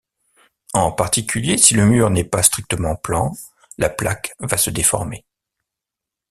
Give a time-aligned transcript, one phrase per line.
[0.73, 3.33] En particulier, si le mur n'est pas strictement plan,
[3.77, 5.27] la plaque va se déformer.